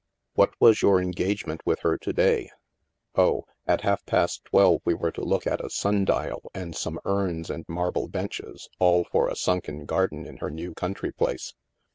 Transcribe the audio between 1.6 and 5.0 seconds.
with her to day?"" Oh, at half past twelve we